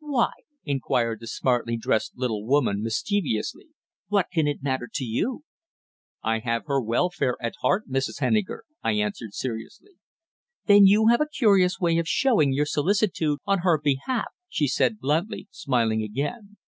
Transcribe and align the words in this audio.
"Why?" 0.00 0.32
inquired 0.66 1.20
the 1.20 1.26
smartly 1.26 1.78
dressed 1.78 2.18
little 2.18 2.44
woman, 2.46 2.82
mischievously. 2.82 3.70
"What 4.08 4.26
can 4.30 4.46
it 4.46 4.62
matter 4.62 4.90
to 4.92 5.04
you?" 5.04 5.44
"I 6.22 6.40
have 6.40 6.66
her 6.66 6.82
welfare 6.82 7.34
at 7.40 7.54
heart, 7.62 7.88
Mrs. 7.88 8.20
Henniker," 8.20 8.64
I 8.82 8.92
answered 8.92 9.32
seriously. 9.32 9.92
"Then 10.66 10.84
you 10.84 11.06
have 11.06 11.22
a 11.22 11.26
curious 11.26 11.80
way 11.80 11.96
of 11.96 12.06
showing 12.06 12.52
your 12.52 12.66
solicitude 12.66 13.38
on 13.46 13.60
her 13.60 13.80
behalf," 13.82 14.26
she 14.50 14.68
said 14.68 14.98
bluntly, 15.00 15.48
smiling 15.50 16.02
again. 16.02 16.58